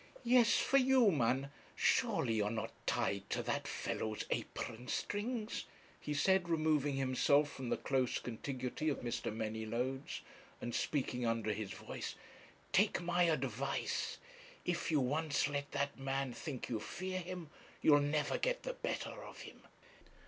'Yes, 0.23 0.57
for 0.57 0.77
you, 0.79 1.11
man; 1.11 1.51
surely 1.75 2.33
you 2.33 2.45
are 2.45 2.49
not 2.49 2.71
tied 2.87 3.29
to 3.29 3.43
that 3.43 3.67
fellow's 3.67 4.25
apron 4.31 4.87
strings,' 4.87 5.65
he 5.99 6.11
said, 6.11 6.49
removing 6.49 6.95
himself 6.95 7.51
from 7.51 7.69
the 7.69 7.77
close 7.77 8.17
contiguity 8.17 8.89
of 8.89 9.01
Mr. 9.01 9.31
Manylodes, 9.31 10.21
and 10.59 10.73
speaking 10.73 11.23
under 11.23 11.53
his 11.53 11.73
voice; 11.73 12.15
'take 12.71 12.99
my 12.99 13.25
advice; 13.25 14.17
if 14.65 14.89
you 14.89 14.99
once 14.99 15.47
let 15.47 15.71
that 15.71 15.99
man 15.99 16.33
think 16.33 16.67
you 16.67 16.79
fear 16.79 17.19
him, 17.19 17.51
you'll 17.83 17.99
never 18.01 18.39
get 18.39 18.63
the 18.63 18.73
better 18.73 19.11
of 19.23 19.41
him.' 19.41 19.61